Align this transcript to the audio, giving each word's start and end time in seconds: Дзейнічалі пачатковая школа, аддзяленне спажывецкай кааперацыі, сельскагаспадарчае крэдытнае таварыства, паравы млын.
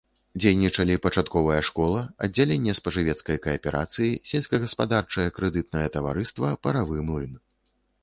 Дзейнічалі 0.43 0.95
пачатковая 1.03 1.59
школа, 1.67 2.01
аддзяленне 2.27 2.73
спажывецкай 2.81 3.37
кааперацыі, 3.45 4.11
сельскагаспадарчае 4.33 5.29
крэдытнае 5.39 5.87
таварыства, 6.01 6.47
паравы 6.67 6.97
млын. 7.09 7.33